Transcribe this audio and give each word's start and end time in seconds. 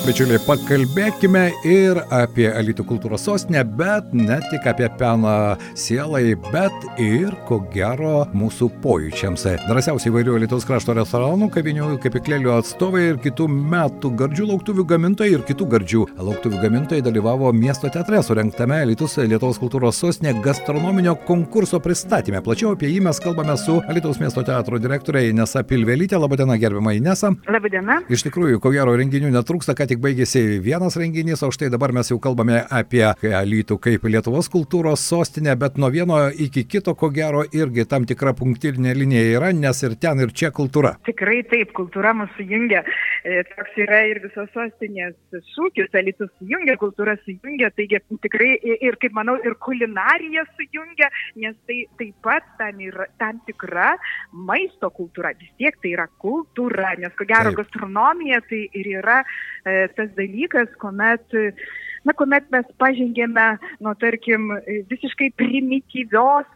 Bičiuliai, 0.00 0.40
pakalbėkime 0.46 1.42
ir 1.68 1.98
apie 2.08 2.46
Alitų 2.48 2.86
kultūros 2.88 3.26
sostinę, 3.26 3.60
bet 3.76 4.14
ne 4.16 4.38
tik 4.48 4.64
apie 4.70 4.86
peną 4.96 5.58
sielai, 5.76 6.32
bet 6.46 6.86
ir, 6.96 7.34
ko 7.44 7.58
gero, 7.74 8.22
mūsų 8.32 8.70
pojūčiams. 8.80 9.44
Drąsiausiai 9.68 10.08
įvairių 10.08 10.38
Alitos 10.38 10.64
krašto 10.64 10.94
restoranų, 10.96 11.50
kavinių, 11.52 11.90
kapiklėlių 12.00 12.54
atstovai 12.54 13.02
ir 13.10 13.18
kitų 13.20 13.50
metų 13.52 14.14
gardžių 14.22 14.46
lauktuvių 14.54 14.86
gamintojai 14.94 15.34
ir 15.36 15.44
kitų 15.50 15.68
gardžių 15.74 16.06
lauktuvių 16.16 16.62
gamintojai 16.64 17.04
dalyvavo 17.04 17.52
miesto 17.52 17.92
teatre 17.92 18.22
surenktame 18.24 18.80
Alitus 18.86 19.18
Lietuvos 19.20 19.60
kultūros 19.60 20.00
sostinė 20.00 20.32
gastronominio 20.40 21.12
konkurso 21.28 21.76
pristatymė. 21.84 22.40
Plačiau 22.46 22.72
apie 22.72 22.88
jį 22.88 23.04
mes 23.04 23.20
kalbame 23.20 23.58
su 23.60 23.76
Alitos 23.84 24.22
miesto 24.24 24.46
teatro 24.48 24.80
direktorė 24.80 25.26
Inesa 25.28 25.60
Pilvelytė. 25.60 26.16
Labadiena, 26.16 26.56
gerbima 26.56 26.96
Inesa. 26.96 27.34
Labadiena. 27.52 28.00
Iš 28.08 28.24
tikrųjų, 28.30 28.64
ko 28.64 28.72
gero 28.72 28.96
renginių 28.96 29.36
netrūksta, 29.36 29.76
kad 29.76 29.89
tik 29.90 30.00
baigėsi 30.02 30.60
vienas 30.62 30.94
renginys, 31.00 31.42
o 31.42 31.50
štai 31.54 31.70
dabar 31.72 31.90
mes 31.96 32.10
jau 32.12 32.20
kalbame 32.22 32.60
apie 32.70 33.02
Alytų 33.10 33.78
kaip 33.82 34.06
Lietuvos 34.06 34.50
kultūros 34.52 35.02
sostinę, 35.02 35.56
bet 35.58 35.80
nuo 35.80 35.90
vieno 35.90 36.20
iki 36.30 36.62
kito, 36.70 36.94
ko 36.98 37.10
gero, 37.14 37.42
irgi 37.56 37.86
tam 37.90 38.06
tikra 38.06 38.34
punktyrinė 38.38 38.94
linija 38.94 39.24
yra, 39.38 39.50
nes 39.56 39.82
ir 39.86 39.96
ten, 40.00 40.22
ir 40.22 40.34
čia 40.36 40.52
kultūra. 40.54 40.94
Tikrai 41.08 41.40
taip, 41.50 41.72
kultūra 41.76 42.14
mūsų 42.20 42.46
jungia. 42.52 42.84
E, 43.20 43.42
toks 43.50 43.74
yra 43.82 44.04
ir 44.08 44.22
visos 44.22 44.48
sostinės 44.54 45.16
šūkis, 45.54 45.90
Alytus 45.98 46.30
sujungia, 46.38 46.76
kultūra 46.80 47.16
sujungia, 47.24 47.72
taigi 47.76 48.00
tikrai 48.22 48.52
ir, 48.62 48.96
kaip 49.02 49.16
manau, 49.16 49.36
ir 49.44 49.56
kulinarija 49.60 50.46
sujungia, 50.54 51.10
nes 51.42 51.58
tai 51.68 51.82
taip 52.00 52.14
pat 52.24 52.46
tam 52.60 52.80
yra 52.84 53.08
tam 53.20 53.42
tikra 53.48 53.90
maisto 54.32 54.92
kultūra. 54.94 55.34
Vis 55.40 55.50
tiek 55.60 55.76
tai 55.82 55.94
yra 55.96 56.06
kultūra, 56.22 56.94
nes 57.00 57.12
ko 57.18 57.26
gero 57.28 57.52
gastronomija 57.58 58.40
tai 58.48 58.62
ir 58.80 58.92
yra 59.00 59.20
e, 59.20 59.79
tas 59.96 60.10
dalykas, 60.16 60.72
kuomet, 60.82 61.36
na, 62.04 62.14
kuomet 62.16 62.48
mes 62.54 62.66
pažengėme 62.80 63.50
nuo, 63.80 63.94
tarkim, 64.00 64.50
visiškai 64.92 65.32
primityvios 65.40 66.48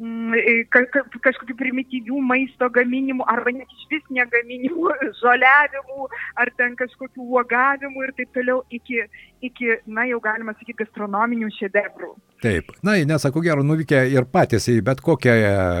Mm, 0.00 0.32
ka, 0.72 0.80
kažkokių 1.20 1.54
primityvių 1.60 2.22
maisto 2.24 2.70
gaminimų 2.72 3.26
arba 3.28 3.52
net 3.52 3.68
iš 3.76 3.82
vis 3.90 4.06
negaminimų, 4.16 4.94
žoliavimų 5.20 6.06
ar 6.40 6.50
ten 6.56 6.72
kažkokių 6.80 7.26
uogavimų 7.26 8.06
ir 8.06 8.14
taip 8.16 8.32
toliau 8.38 8.62
iki, 8.72 9.02
iki 9.44 9.76
na 9.84 10.06
jau 10.08 10.22
galima 10.24 10.56
sakyti, 10.56 10.78
gastronominių 10.80 11.52
šedevrų. 11.58 12.14
Taip, 12.40 12.70
na, 12.82 12.94
nesako 13.04 13.42
gero, 13.44 13.60
nuvykę 13.60 13.98
ir 14.08 14.24
patys 14.32 14.64
į 14.72 14.78
bet 14.84 15.02
kokią 15.04 15.32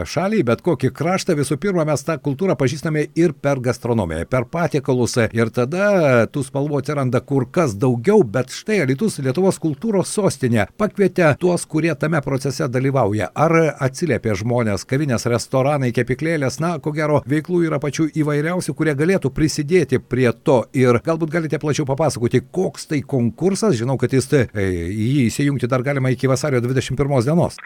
šalį, 0.04 0.42
bet 0.44 0.60
kokį 0.60 0.90
kraštą, 0.92 1.32
visų 1.38 1.56
pirma, 1.56 1.86
mes 1.88 2.02
tą 2.04 2.18
kultūrą 2.20 2.52
pažįstame 2.60 3.06
ir 3.16 3.32
per 3.32 3.62
gastronomiją, 3.64 4.26
per 4.28 4.44
patiekalus. 4.52 5.16
Ir 5.32 5.48
tada 5.56 6.26
tų 6.28 6.42
spalvų 6.44 6.82
atsiranda 6.82 7.22
kur 7.24 7.46
kas 7.48 7.72
daugiau, 7.80 8.20
bet 8.28 8.52
štai 8.52 8.82
Lietuvos, 8.90 9.16
Lietuvos 9.24 9.60
kultūros 9.62 10.12
sostinė 10.12 10.66
pakvietė 10.76 11.30
tuos, 11.40 11.64
kurie 11.64 11.94
tame 11.96 12.20
procese 12.20 12.68
dalyvauja. 12.68 13.30
Ar 13.32 13.56
atsiliepia 13.80 14.36
žmonės, 14.42 14.84
kavinės, 14.84 15.24
restoranai, 15.32 15.94
kepiklėlės, 15.96 16.60
na, 16.60 16.74
ko 16.76 16.92
gero, 16.92 17.22
veiklų 17.24 17.62
yra 17.70 17.80
pačių 17.80 18.10
įvairiausių, 18.20 18.76
kurie 18.76 18.96
galėtų 19.00 19.32
prisidėti 19.32 20.02
prie 20.04 20.28
to. 20.44 20.60
Ir 20.76 21.00
galbūt 21.08 21.32
galite 21.38 21.62
plačiau 21.64 21.88
papasakoti, 21.88 22.44
koks 22.52 22.90
tai 22.92 23.00
konkursas, 23.00 23.80
žinau, 23.80 23.96
kad 23.96 24.12
jis 24.12 24.28
e, 24.36 24.44
į 24.60 25.10
jį 25.16 25.26
įsijungti 25.32 25.72
dar 25.72 25.88
galima 25.88 26.12
iki 26.12 26.28
vasario 26.28 26.49
vasario 26.50 26.60
21 26.60 27.22
dienos. 27.22 27.56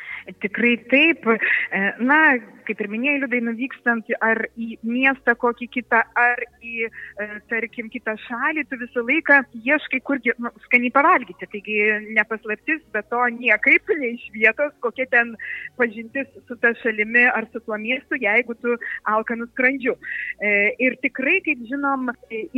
Tikrai 0.40 0.76
taip. 0.90 1.26
E, 1.26 1.94
na, 1.98 2.36
kaip 2.68 2.80
ir 2.80 2.90
minėjai, 2.92 3.20
liudai 3.22 3.40
nuvykstant 3.44 4.10
ar 4.24 4.40
į 4.60 4.78
miestą 4.86 5.34
kokį 5.40 5.68
kitą, 5.76 6.02
ar 6.18 6.42
į, 6.64 6.88
e, 6.88 7.28
tarkim, 7.50 7.90
kitą 7.92 8.16
šalį, 8.26 8.64
tu 8.70 8.78
visą 8.80 9.04
laiką 9.06 9.40
ieškai, 9.64 10.00
kurgi 10.08 10.34
nu, 10.38 10.52
skaniai 10.66 10.92
pavalgyti. 10.94 11.48
Taigi 11.52 11.78
nepaslaptis, 12.16 12.82
bet 12.94 13.08
to 13.12 13.22
niekaip 13.36 13.92
ne 14.00 14.14
iš 14.14 14.26
vietos, 14.34 14.72
kokia 14.84 15.06
ten 15.12 15.34
pažintis 15.78 16.28
su 16.48 16.56
ta 16.62 16.72
šalimi 16.82 17.26
ar 17.30 17.48
su 17.52 17.62
tuo 17.64 17.78
miestu, 17.80 18.18
jeigu 18.20 18.56
tu 18.62 18.76
alkanus 19.10 19.52
skrandžiu. 19.54 19.96
E, 20.40 20.74
ir 20.82 20.98
tikrai, 21.04 21.38
kaip 21.46 21.64
žinom, 21.70 22.10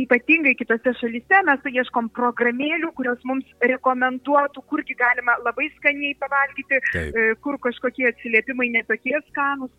ypatingai 0.03 0.55
kitose 0.59 0.93
šalyse 1.01 1.43
mes 1.47 1.67
ieškom 1.71 2.09
programėlių, 2.17 2.93
kurios 2.97 3.21
mums 3.27 3.47
rekomenduotų, 3.61 4.63
kurgi 4.71 4.97
galima 4.97 5.37
labai 5.45 5.69
skaniai 5.77 6.15
pavalgyti, 6.21 6.81
Taip. 6.93 7.15
E, 7.15 7.35
kur 7.43 7.59
kažkokie 7.61 8.07
atsiliepimai 8.11 8.69
netokie 8.73 9.17
skanus, 9.29 9.71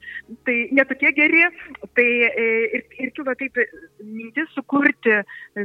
tai 0.47 0.57
netokie 0.73 1.13
geri. 1.17 1.45
Tai 1.97 2.07
e, 2.07 2.47
ir, 2.79 2.85
ir 3.05 3.13
kilo 3.17 3.35
taip 3.39 3.59
mintis 4.03 4.49
sukurti 4.55 5.19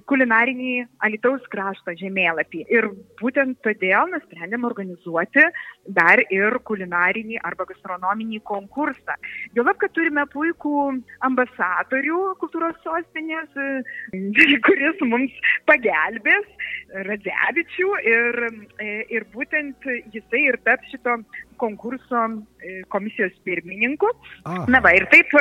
kulinarinį 0.10 0.74
Alitaus 1.06 1.46
krašto 1.54 1.96
žemėlapį. 2.00 2.66
Ir 2.74 2.90
būtent 3.22 3.62
todėl 3.66 4.12
nusprendėm 4.12 4.68
organizuoti 4.68 5.46
dar 5.96 6.22
ir 6.28 6.58
kulinarinį 6.68 7.40
arba 7.44 7.68
gastronominį 7.70 8.42
konkursą. 8.48 9.16
Juolab, 9.56 9.80
kad 9.82 9.96
turime 9.96 10.26
puikų 10.34 10.76
ambasadorių 11.28 12.22
kultūros 12.44 12.80
sostinės, 12.84 13.50
e, 13.56 14.20
kuris 14.68 15.04
mums 15.08 15.34
pagelbės, 15.70 16.48
Radzevičių 16.94 17.88
ir, 18.06 18.36
ir 19.10 19.24
būtent 19.34 19.88
jisai 20.14 20.44
ir 20.46 20.60
ta 20.62 20.74
taps 20.74 20.90
šito 20.94 21.18
konkurso 21.64 22.24
e, 22.28 22.82
komisijos 22.94 23.34
pirmininku. 23.48 24.10
Aha. 24.44 24.66
Na 24.72 24.82
va, 24.84 24.94
ir 24.98 25.08
taip, 25.14 25.32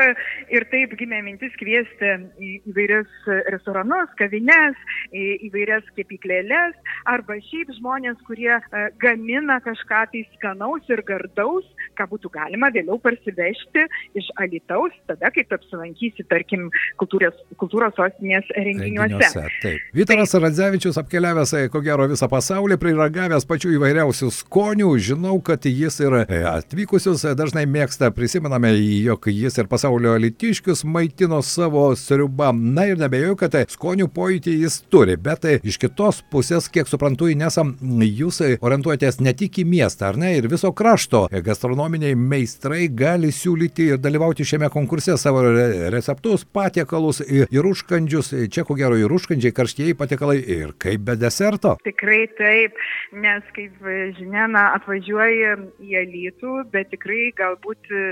ir 0.53 0.67
taip 0.73 0.95
gimė 1.01 1.23
mintis 1.27 1.55
kviesti 1.61 2.15
į 2.39 2.53
įvairius 2.73 3.29
restoranus, 3.53 4.11
kavines, 4.21 4.79
į 5.11 5.27
įvairias 5.49 5.87
kepiklėlės, 5.99 6.79
arba 7.11 7.39
šiaip 7.49 7.73
žmonės, 7.79 8.21
kurie 8.27 8.55
e, 8.55 8.85
gamina 9.03 9.59
kažką 9.65 10.05
tai 10.13 10.25
skanaus 10.37 10.89
ir 10.93 11.03
gardaus, 11.09 11.67
ką 11.99 12.09
būtų 12.13 12.33
galima 12.35 12.71
vėliau 12.75 12.99
parsivežti 13.03 13.87
iš 14.19 14.31
Alitaus, 14.43 14.95
tada, 15.11 15.31
kai 15.35 15.45
tu 15.49 15.57
apsilankysi, 15.59 16.27
tarkim, 16.31 16.69
kultūros, 17.01 17.37
kultūros 17.61 17.95
sostinės 17.99 18.49
renginiuose. 18.57 19.19
renginiuose 19.19 19.61
taip. 19.63 19.91
Vytaras 19.97 20.35
taip. 20.35 20.45
Radzevičius 20.47 20.99
apkeliavęs, 21.03 21.55
e, 21.59 21.69
ko 21.73 21.83
gero, 21.85 22.09
visą 22.11 22.29
pasaulį, 22.31 22.79
priragavęs 22.83 23.47
pačių 23.49 23.77
įvairiausių 23.79 24.31
skonių, 24.39 24.91
žinau, 25.11 25.37
kad 25.45 25.67
jis 25.69 26.01
ir 26.05 26.12
e, 26.21 26.43
atvykusius 26.49 27.25
dažnai 27.39 27.65
mėgsta, 27.71 28.11
prisimename, 28.15 28.73
jog 29.05 29.27
jis 29.33 29.59
ir 29.61 29.69
pasaulio 29.71 30.15
litiškius 30.21 30.85
maitino 30.85 31.43
savo 31.47 31.89
sriubą. 31.99 32.53
Na 32.53 32.87
ir 32.91 33.01
nebejoju, 33.01 33.39
kad 33.41 33.57
skonių 33.73 34.09
pojūtį 34.15 34.57
jis 34.65 34.81
turi, 34.93 35.17
bet 35.21 35.47
iš 35.59 35.79
kitos 35.83 36.23
pusės, 36.33 36.69
kiek 36.73 36.91
suprantu, 36.91 37.31
nesam, 37.39 37.75
jūs 38.03 38.43
orientuojatės 38.61 39.21
ne 39.25 39.35
tik 39.37 39.63
į 39.63 39.67
miestą, 39.69 40.13
ar 40.13 40.21
ne, 40.21 40.35
ir 40.39 40.49
viso 40.53 40.73
krašto 40.77 41.25
gastronominiai 41.45 42.17
meistrai 42.19 42.89
gali 42.89 43.33
siūlyti 43.35 43.93
ir 43.93 44.01
dalyvauti 44.03 44.47
šiame 44.47 44.71
konkurse 44.73 45.17
savo 45.21 45.45
receptus, 45.93 46.45
patiekalus 46.45 47.23
ir, 47.27 47.49
ir 47.53 47.69
užkandžius. 47.69 48.33
Čia 48.53 48.67
ko 48.69 48.77
gero 48.79 48.99
ir 48.99 49.13
užkandžiai, 49.13 49.55
karštieji 49.57 49.99
patiekalai 49.99 50.39
ir 50.41 50.75
kaip 50.83 51.05
be 51.07 51.17
deserto. 51.21 51.77
Tikrai 51.87 52.25
taip, 52.39 52.79
nes 53.13 53.47
kaip 53.57 53.79
žinia, 54.19 54.49
atvažiuoji 54.79 55.53
į 55.83 55.92
Alytų, 56.01 56.55
bet 56.73 56.91
tikrai 56.93 57.31
galbūt 57.39 57.91
e, 57.93 58.03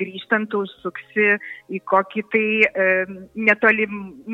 grįžtant 0.00 0.54
užsuksi 0.54 1.26
į 1.74 1.80
kokį 1.90 2.24
tai 2.34 2.46
e, 2.68 2.86
netoli, 3.48 3.88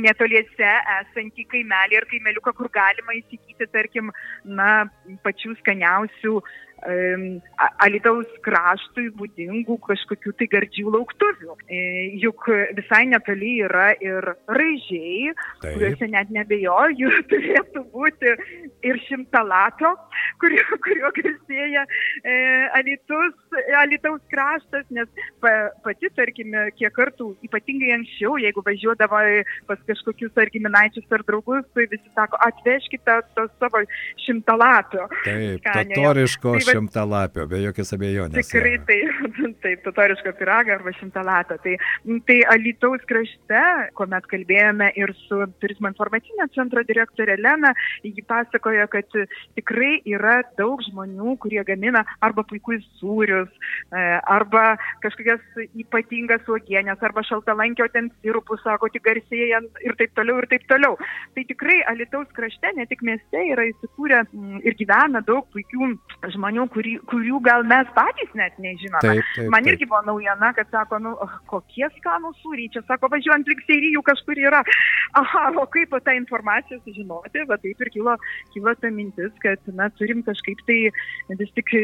netoliese 0.07 0.75
esantį 0.99 1.49
kaimelį 1.55 2.01
ar 2.01 2.09
kaimeliuką, 2.11 2.55
kur 2.59 2.71
galima 2.75 3.17
įsigyti, 3.21 3.71
tarkim, 3.73 4.13
na, 4.45 4.85
pačių 5.27 5.57
skaniausių 5.63 6.39
Alitaus 6.85 8.29
kraštui 8.45 9.09
būdingų 9.17 9.79
kažkokių 9.87 10.33
tai 10.39 10.49
gardžių 10.53 10.93
lauktuvių. 10.93 11.57
Juk 12.21 12.49
visai 12.77 13.05
netoli 13.09 13.55
yra 13.65 13.93
ir 14.05 14.27
raižiai, 14.51 15.33
Taip. 15.63 15.79
kuriuose 15.79 16.09
net 16.13 16.33
nebejoju, 16.35 17.13
turėtų 17.31 17.85
būti 17.95 18.35
ir 18.85 19.01
šimtalato, 19.09 19.95
kurio, 20.43 20.65
kurio 20.85 21.13
garsėja 21.17 21.87
e, 21.87 22.35
Alitus, 22.77 23.35
Alitaus 23.81 24.21
kraštas, 24.33 24.85
nes 24.95 25.09
pa, 25.41 25.55
pati, 25.87 26.11
tarkime, 26.17 26.69
kiek 26.79 26.93
kartų, 26.97 27.31
ypatingai 27.49 27.95
anksčiau, 27.97 28.37
jeigu 28.43 28.65
važiuodavo 28.67 29.23
pas 29.69 29.81
kažkokius 29.89 30.37
ar 30.41 30.53
giminaičius 30.53 31.09
ar 31.17 31.25
draugus, 31.27 31.65
tai 31.73 31.89
visi 31.91 32.13
sako, 32.13 32.39
atvežkite 32.45 33.19
to 33.39 33.49
savo 33.57 33.83
šimtalato. 34.27 35.09
Taip, 35.25 35.65
totoriško. 35.65 36.57
Tai 36.59 36.74
šimtalapio, 36.75 37.47
be 37.51 37.61
jokios 37.63 37.95
abejonės. 37.97 38.49
Tikrai 38.51 38.75
taip, 38.89 39.39
taip, 39.65 39.83
totoriško 39.87 40.35
pirago 40.39 40.75
arba 40.75 40.93
šimtalatą. 40.99 41.59
Tai, 41.65 41.77
tai 42.29 42.39
Alitaus 42.53 43.05
krašte, 43.09 43.63
kuomet 43.99 44.27
kalbėjome 44.31 44.91
ir 45.01 45.15
su 45.25 45.41
turizmo 45.63 45.91
informacinio 45.93 46.47
centro 46.55 46.85
direktorė 46.87 47.39
Lena, 47.41 47.75
ji 48.05 48.25
pasakojo, 48.29 48.87
kad 48.93 49.19
tikrai 49.59 49.99
yra 50.09 50.41
daug 50.59 50.83
žmonių, 50.89 51.37
kurie 51.43 51.63
gamina 51.67 52.05
arba 52.25 52.45
puikus 52.49 52.85
sūrius, 53.01 53.51
e, 53.91 54.05
arba 54.31 54.75
kažkokias 55.05 55.43
ypatingas 55.85 56.47
uogienės, 56.51 57.03
arba 57.05 57.25
šaltalankio 57.27 57.89
ten 57.95 58.11
sirupus, 58.23 58.63
sako, 58.65 58.91
tik 58.93 59.05
garsėja 59.07 59.63
ir 59.85 59.97
taip 60.01 60.15
toliau, 60.19 60.41
ir 60.43 60.49
taip 60.51 60.67
toliau. 60.71 60.99
Tai 61.35 61.47
tikrai 61.49 61.81
Alitaus 61.91 62.29
krašte, 62.37 62.73
ne 62.77 62.87
tik 62.91 63.05
mieste, 63.07 63.41
yra 63.55 63.67
įsikūrę 63.71 64.25
ir 64.65 64.79
gyvena 64.79 65.23
daug 65.27 65.49
puikių 65.55 65.93
žmonių, 66.35 66.64
kurių, 66.73 66.95
kurių 67.11 67.41
gal 67.45 67.65
mes 67.69 67.89
patys 67.97 68.31
net 68.39 68.57
nežinome. 68.63 69.03
Taip, 69.05 69.33
taip, 69.37 69.51
Man 69.53 69.69
irgi 69.71 69.89
buvo 69.91 70.03
naujiena, 70.07 70.53
kad 70.57 70.71
sako, 70.75 71.01
nu, 71.05 71.15
kokie 71.51 71.89
skanų 71.99 72.35
sūriai, 72.43 72.71
čia 72.75 72.85
sako, 72.89 73.11
važiuojant 73.15 73.51
lik 73.51 73.65
seirijų 73.69 74.05
kažkur 74.07 74.41
yra. 74.47 74.63
Aha, 75.21 75.47
o 75.61 75.67
kaip 75.71 75.95
tą 76.05 76.17
informaciją 76.19 76.81
sužinoti, 76.85 77.45
va 77.51 77.59
taip 77.63 77.85
ir 77.85 77.93
kilo, 77.95 78.17
kilo 78.55 78.75
ta 78.81 78.91
mintis, 78.95 79.35
kad, 79.45 79.61
na, 79.77 79.91
turim 79.99 80.25
kažkaip 80.27 80.65
tai 80.69 80.81
vis 81.39 81.53
tik 81.55 81.75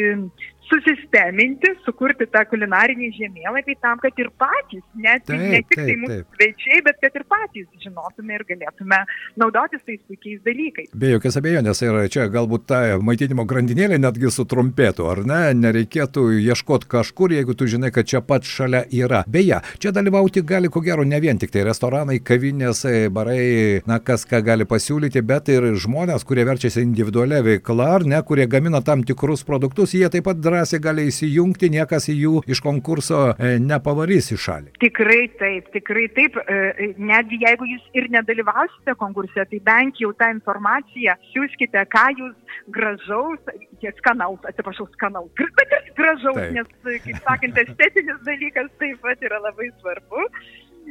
susisteminti, 0.70 1.72
sukurti 1.84 2.26
tą 2.30 2.44
kulinarinį 2.50 3.10
žemėlapį 3.16 3.76
tam, 3.82 3.98
kad 4.02 4.16
ir 4.22 4.30
patys, 4.40 4.84
net, 4.94 5.24
taip, 5.28 5.40
ne 5.40 5.60
tik 5.64 5.74
tai 5.74 5.84
taip, 5.84 5.88
tai 5.88 5.96
mūsų 6.04 6.18
svečiai, 6.36 6.82
bet 6.86 7.00
kad 7.02 7.18
ir 7.18 7.24
patys 7.30 7.66
žinotume 7.82 8.36
ir 8.36 8.44
galėtume 8.48 9.00
naudotis 9.40 9.82
tais 9.86 10.00
puikiais 10.06 10.42
dalykais. 10.46 10.92
Be 10.94 11.12
jokios 11.14 11.38
abejonės 11.40 11.82
ir 11.86 11.98
čia 12.14 12.28
galbūt 12.32 12.68
ta 12.70 12.80
maitinimo 13.02 13.46
grandinėlė 13.50 13.98
netgi 14.02 14.30
sutrumpėtų, 14.34 14.69
ar 14.78 15.22
ne? 15.26 15.40
Nereikėtų 15.54 16.26
ieškoti 16.40 16.88
kažkur, 16.90 17.32
jeigu 17.32 17.54
tu 17.54 17.66
žinai, 17.66 17.90
kad 17.90 18.06
čia 18.06 18.20
pat 18.20 18.44
šalia 18.44 18.84
yra. 18.90 19.24
Beje, 19.26 19.60
čia 19.78 19.92
dalyvauti 19.92 20.42
gali 20.42 20.68
ko 20.68 20.80
gero 20.80 21.04
ne 21.04 21.20
vien 21.20 21.38
tik 21.38 21.50
tai 21.50 21.64
restoranai, 21.66 22.20
kavinės, 22.20 22.84
barai, 23.10 23.82
na 23.86 23.98
kas 23.98 24.26
ką 24.28 24.42
gali 24.44 24.64
pasiūlyti, 24.64 25.22
bet 25.26 25.48
ir 25.48 25.66
žmonės, 25.74 26.24
kurie 26.24 26.44
verčiasi 26.48 26.82
individualią 26.84 27.42
veiklą, 27.46 27.88
ar 27.96 28.06
ne, 28.08 28.20
kurie 28.26 28.46
gamina 28.50 28.80
tam 28.82 29.04
tikrus 29.06 29.44
produktus, 29.46 29.94
jie 29.94 30.08
taip 30.12 30.24
pat 30.28 30.40
drąsiai 30.40 30.80
gali 30.82 31.08
įsijungti, 31.10 31.70
niekas 31.72 32.10
į 32.12 32.16
jų 32.24 32.42
iš 32.50 32.62
konkurso 32.64 33.22
e, 33.34 33.56
nepavarys 33.62 34.32
į 34.34 34.40
šalį. 34.40 34.74
Tikrai 34.82 35.22
taip, 35.40 35.70
tikrai 35.74 36.06
taip. 36.16 36.38
E, 36.46 36.92
netgi 36.98 37.40
jeigu 37.44 37.68
jūs 37.68 37.86
ir 37.98 38.10
nedalyvausite 38.12 38.96
konkurse, 39.00 39.46
tai 39.50 39.62
bent 39.64 40.00
jau 40.02 40.12
tą 40.18 40.30
informaciją 40.34 41.16
siūskite, 41.32 41.84
ką 41.92 42.06
jūs 42.18 42.49
gražaus, 42.68 43.40
skanaus, 43.98 44.40
atsiprašau, 44.48 44.86
skanaus, 44.94 45.30
bet 45.38 45.76
ir 45.76 45.92
gražaus, 45.96 46.40
taip. 46.40 46.56
nes, 46.56 46.98
kaip 47.06 47.22
sakant, 47.26 47.60
estetinis 47.64 48.20
dalykas 48.26 48.70
taip 48.82 49.00
pat 49.04 49.24
yra 49.28 49.40
labai 49.46 49.70
svarbu. 49.80 50.26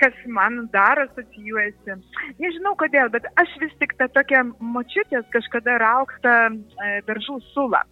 Kas 0.00 0.20
man 0.30 0.60
dar 0.74 1.02
asocijuojasi. 1.06 1.98
Nežinau 2.42 2.76
kodėl, 2.80 3.10
bet 3.14 3.26
aš 3.40 3.56
vis 3.62 3.74
tik 3.82 3.96
tą 3.98 4.06
tokią 4.14 4.44
močiutės 4.76 5.26
kažkada 5.34 5.78
rauktą 5.82 6.36
e, 6.50 6.92
beržų 7.08 7.40
sulą. 7.50 7.82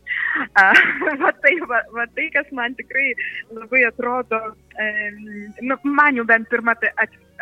va, 1.22 1.32
tai, 1.42 1.54
va, 1.70 1.82
va 1.96 2.06
tai, 2.14 2.28
kas 2.34 2.50
man 2.54 2.78
tikrai 2.78 3.10
labai 3.54 3.84
atrodo, 3.88 4.40
nu, 5.64 5.78
man 5.82 6.18
jau 6.18 6.26
bent 6.28 6.48
pirma 6.52 6.76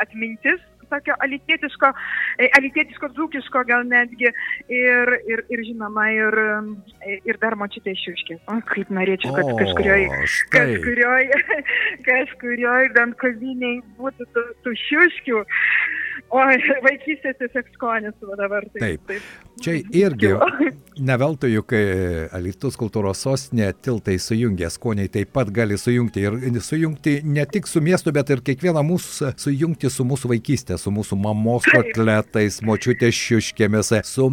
atmintis 0.01 0.63
tokio 0.93 1.17
alitietiško, 1.25 1.91
e, 2.39 2.49
alitietiško 2.59 3.11
dzūkiško 3.17 3.65
gal 3.69 3.87
netgi 3.89 4.29
ir, 4.29 5.15
ir, 5.31 5.45
ir 5.53 5.65
žinoma, 5.69 6.09
ir, 6.15 6.39
ir 7.29 7.41
dar 7.43 7.59
močiutė 7.61 7.97
šiuškės. 8.03 8.43
O 8.53 8.59
kaip 8.73 8.93
norėčiau, 8.99 9.35
kad 9.37 9.53
kažkurioj, 9.61 10.09
kažkurioj, 10.55 11.31
kažkurioj 12.09 12.91
bent 12.97 13.19
kaviniai 13.23 13.81
būtų 14.01 14.29
tų, 14.35 14.47
tų 14.67 14.77
šiuškių. 14.87 15.47
O 16.35 16.43
vaikystės 16.83 17.39
tiesiog 17.39 17.71
skonis 17.77 18.17
dabar. 18.39 18.67
Taip, 18.75 18.83
taip. 18.83 19.09
taip. 19.11 19.33
Čia 19.63 19.79
irgi 19.95 20.35
neveltui, 20.99 21.53
juk 21.55 21.75
e, 21.77 21.83
Alitus 22.35 22.77
kultūros 22.81 23.21
sostinė 23.25 23.73
tiltai 23.85 24.17
sujungia, 24.23 24.71
skoniai 24.73 25.11
taip 25.13 25.33
pat 25.37 25.51
gali 25.55 25.79
sujungti 25.81 26.25
ir 26.25 26.61
sujungti 26.63 27.19
ne 27.25 27.45
tik 27.51 27.69
su 27.71 27.83
miestu, 27.85 28.13
bet 28.17 28.31
ir 28.33 28.43
kiekvieną 28.47 28.85
mūsų 28.87 29.35
sujungti 29.41 29.91
su 29.93 30.07
mūsų 30.09 30.33
vaikystė, 30.35 30.79
su 30.81 30.93
mūsų 30.95 31.19
mamos 31.21 31.69
kotletais, 31.69 32.63
močiutės 32.67 33.17
šiuškėmis, 33.17 33.93
su 34.09 34.31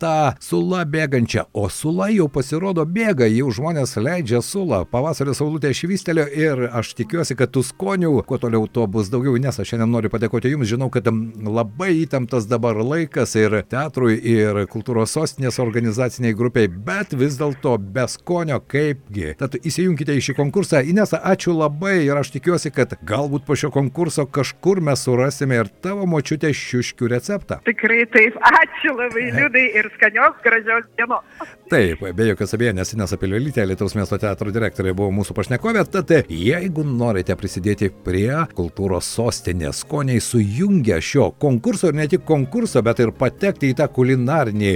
ta 0.00 0.34
sula 0.40 0.82
bėgančia, 0.88 1.44
o 1.52 1.68
sula 1.68 2.08
jau 2.12 2.26
pasirodo 2.32 2.86
bėga, 2.88 3.28
jau 3.28 3.50
žmonės 3.52 3.98
leidžia 4.00 4.40
sulą, 4.44 4.82
pavasario 4.88 5.34
saulutė 5.36 5.72
švystelio 5.76 6.24
ir 6.24 6.64
aš 6.72 6.94
tikiuosi, 6.98 7.36
kad 7.36 7.52
tų 7.52 7.62
skonių, 7.68 8.14
kuo 8.26 8.40
toliau 8.40 8.64
to 8.72 8.86
bus 8.90 9.10
daugiau, 9.12 9.36
nes 9.40 9.60
aš 9.60 9.74
šiandien 9.74 9.92
noriu 9.92 10.12
padėkoti 10.12 10.54
Jums, 10.54 10.70
žinau, 10.72 10.88
kad 10.92 11.06
labai 11.06 11.92
įtemptas 12.00 12.48
dabar 12.50 12.80
laikas 12.80 13.36
ir 13.38 13.60
teatrui, 13.68 14.16
ir 14.16 14.64
kultūros 14.72 15.12
sostinės 15.14 15.60
organizaciniai 16.00 16.34
grupiai, 16.34 16.68
bet 16.68 17.12
vis 17.18 17.36
dėlto 17.38 17.76
be 17.78 18.06
skonio 18.08 18.60
kaipgi. 18.64 19.34
Tad 19.38 19.56
įsijunkite 19.60 20.14
į 20.16 20.22
šį 20.24 20.34
konkursą. 20.38 20.80
Inesa, 20.86 21.20
ačiū 21.20 21.52
labai 21.56 22.06
ir 22.06 22.16
aš 22.16 22.32
tikiuosi, 22.36 22.72
kad 22.72 22.96
galbūt 23.06 23.44
po 23.46 23.56
šio 23.58 23.70
konkurso 23.74 24.24
kažkur 24.26 24.80
mes 24.80 25.04
surasime 25.04 25.60
ir 25.60 25.70
tavo 25.84 26.06
močiutės 26.08 26.56
šiuškių 26.56 27.10
receptą. 27.12 27.60
Tikrai 27.68 28.06
taip, 28.12 28.38
ačiū 28.40 28.94
labai 28.96 29.28
liūdai 29.36 29.66
ir 29.80 29.90
skanios, 29.96 30.38
gražios 30.44 30.88
dienos. 30.96 31.50
Taip, 31.70 32.02
be 32.16 32.30
jokios 32.30 32.56
abejonės, 32.56 32.94
Inesa 32.96 33.18
Pilvelytė, 33.20 33.62
Lietuvos 33.68 33.94
miesto 33.94 34.18
teatro 34.18 34.50
direktorė 34.50 34.94
buvo 34.96 35.12
mūsų 35.20 35.36
pašnekovė, 35.36 35.84
tad 35.92 36.10
jeigu 36.26 36.82
norite 36.86 37.36
prisidėti 37.38 37.92
prie 38.04 38.32
kultūros 38.56 39.06
sostinės, 39.06 39.84
skoniai 39.84 40.22
sujungia 40.24 40.98
šio 41.04 41.30
konkurso 41.38 41.92
ir 41.92 42.00
ne 42.00 42.08
tik 42.10 42.24
konkurso, 42.26 42.82
bet 42.82 43.04
ir 43.04 43.14
patekti 43.14 43.70
į 43.70 43.78
tą 43.78 43.86
kulinarinį 43.94 44.72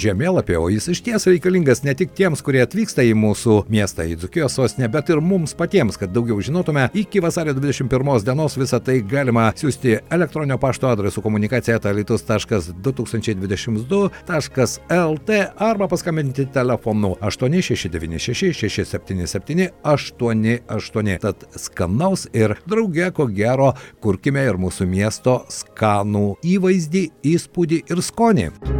žemėlapį, 0.00 0.59
o 0.60 0.68
jis 0.70 0.88
iš 0.92 1.00
ties 1.06 1.26
reikalingas 1.26 1.82
ne 1.86 1.94
tik 1.96 2.10
tiems, 2.16 2.42
kurie 2.44 2.62
atvyksta 2.64 3.02
į 3.06 3.14
mūsų 3.18 3.54
miestą, 3.72 4.02
į 4.04 4.16
Dzukijos 4.20 4.52
sostinę, 4.58 4.86
bet 4.92 5.06
ir 5.12 5.18
mums 5.24 5.52
patiems, 5.56 5.96
kad 6.00 6.10
daugiau 6.14 6.38
žinotume, 6.44 6.84
iki 6.94 7.18
vasario 7.22 7.52
21 7.56 8.24
dienos 8.26 8.52
visą 8.60 8.78
tai 8.84 8.96
galima 9.06 9.44
siūsti 9.56 9.90
elektroninio 10.12 10.58
pašto 10.60 10.86
adresu 10.90 11.18
komunikacija 11.24 11.76
etalitus.2022 11.80 14.10
taškas.lt 14.26 15.30
arba 15.70 15.86
paskambinti 15.88 16.44
telefonu 16.52 17.16
8696 17.20 18.52
677 18.52 19.68
88. 19.82 21.18
Tad 21.20 21.36
skanaus 21.56 22.28
ir 22.32 22.54
drauge, 22.66 23.10
ko 23.16 23.26
gero, 23.26 23.72
kurkime 24.00 24.44
ir 24.48 24.60
mūsų 24.60 24.88
miesto 24.90 25.40
skanų 25.52 26.26
įvaizdį, 26.56 27.08
įspūdį 27.34 27.84
ir 27.90 28.04
skonį. 28.04 28.79